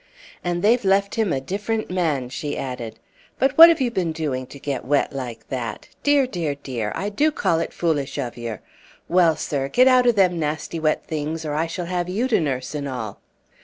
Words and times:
"And 0.43 0.63
they've 0.63 0.83
left 0.83 1.13
him 1.13 1.31
a 1.31 1.39
different 1.39 1.91
man," 1.91 2.29
she 2.29 2.57
added. 2.57 2.97
"But 3.37 3.55
what 3.55 3.69
have 3.69 3.79
you 3.79 3.91
been 3.91 4.11
doing 4.11 4.47
to 4.47 4.57
get 4.57 4.83
wet 4.83 5.13
like 5.13 5.47
that? 5.49 5.89
Dear, 6.01 6.25
dear, 6.25 6.55
dear! 6.55 6.91
I 6.95 7.09
do 7.09 7.29
call 7.31 7.59
it 7.59 7.71
foolish 7.71 8.17
of 8.17 8.35
yer! 8.35 8.61
Well, 9.07 9.35
sir, 9.35 9.67
get 9.67 9.87
out 9.87 10.07
o' 10.07 10.11
them 10.11 10.39
nasty 10.39 10.79
wet 10.79 11.05
things, 11.05 11.45
or 11.45 11.53
I 11.53 11.67
shall 11.67 11.85
have 11.85 12.09
you 12.09 12.27
to 12.29 12.39
nurse 12.39 12.73
an' 12.73 12.87
all!" 12.87 13.21